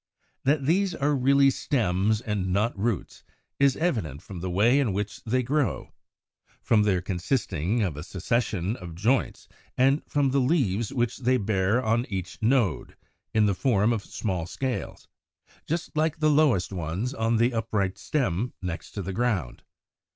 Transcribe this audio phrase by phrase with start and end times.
[0.45, 3.23] That these are really stems, and not roots,
[3.59, 5.93] is evident from the way in which they grow;
[6.59, 11.83] from their consisting of a succession of joints; and from the leaves which they bear
[11.83, 12.97] on each node,
[13.35, 15.07] in the form of small scales,
[15.67, 19.61] just like the lowest ones on the upright stem next the ground.